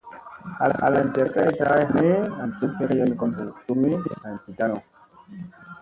[0.83, 2.11] Halan jakkay taa ay halli,
[2.41, 3.91] an cuk tlegeyen kon hu cukgi
[4.25, 4.77] an gi tanu.